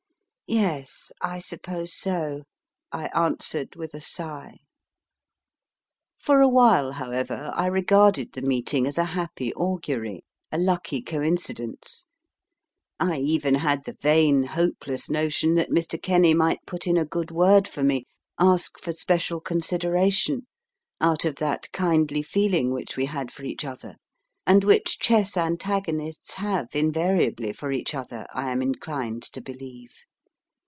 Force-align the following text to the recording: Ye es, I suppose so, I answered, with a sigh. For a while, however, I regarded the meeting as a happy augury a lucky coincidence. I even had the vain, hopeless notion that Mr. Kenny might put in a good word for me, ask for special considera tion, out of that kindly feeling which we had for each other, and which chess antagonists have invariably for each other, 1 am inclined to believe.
Ye 0.47 0.65
es, 0.65 1.13
I 1.21 1.39
suppose 1.39 1.93
so, 1.93 2.43
I 2.91 3.05
answered, 3.15 3.77
with 3.77 3.93
a 3.93 4.01
sigh. 4.01 4.57
For 6.19 6.41
a 6.41 6.47
while, 6.49 6.91
however, 6.91 7.51
I 7.55 7.67
regarded 7.67 8.33
the 8.33 8.41
meeting 8.41 8.85
as 8.85 8.97
a 8.97 9.05
happy 9.05 9.53
augury 9.53 10.25
a 10.51 10.57
lucky 10.57 11.01
coincidence. 11.01 12.05
I 12.99 13.17
even 13.19 13.55
had 13.55 13.85
the 13.85 13.95
vain, 14.01 14.43
hopeless 14.43 15.09
notion 15.09 15.53
that 15.55 15.69
Mr. 15.69 16.01
Kenny 16.01 16.33
might 16.33 16.59
put 16.67 16.85
in 16.85 16.97
a 16.97 17.05
good 17.05 17.31
word 17.31 17.65
for 17.65 17.81
me, 17.81 18.03
ask 18.37 18.77
for 18.77 18.91
special 18.91 19.39
considera 19.39 20.11
tion, 20.11 20.47
out 20.99 21.23
of 21.23 21.37
that 21.37 21.71
kindly 21.71 22.21
feeling 22.21 22.73
which 22.73 22.97
we 22.97 23.05
had 23.05 23.31
for 23.31 23.45
each 23.45 23.63
other, 23.63 23.95
and 24.45 24.65
which 24.65 24.99
chess 24.99 25.37
antagonists 25.37 26.33
have 26.33 26.67
invariably 26.73 27.53
for 27.53 27.71
each 27.71 27.95
other, 27.95 28.25
1 28.33 28.47
am 28.49 28.61
inclined 28.61 29.23
to 29.23 29.39
believe. 29.39 29.93